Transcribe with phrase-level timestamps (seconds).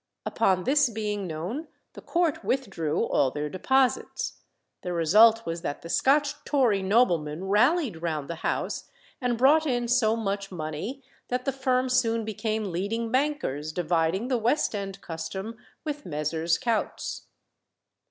[0.25, 4.39] Upon this being known, the Court withdrew all their deposits.
[4.81, 8.89] The result was that the Scotch Tory noblemen rallied round the house
[9.21, 14.39] and brought in so much money that the firm soon became leading bankers, dividing the
[14.39, 16.57] West End custom with Messrs.
[16.57, 17.27] Coutts.